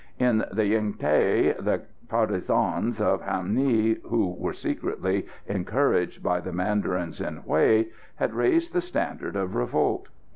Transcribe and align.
In 0.17 0.45
the 0.51 0.65
Yen 0.65 0.93
Thé 0.93 1.55
the 1.63 1.83
partisans 2.09 2.99
of 2.99 3.21
Ham 3.21 3.55
Nghi, 3.55 4.01
who 4.01 4.31
were 4.33 4.51
secretly 4.51 5.27
encouraged 5.45 6.23
by 6.23 6.39
the 6.39 6.51
mandarins 6.51 7.21
in 7.21 7.43
Hué, 7.43 7.87
had 8.15 8.33
raised 8.33 8.73
the 8.73 8.81
standard 8.81 9.35
of 9.35 9.53
revolt. 9.53 10.07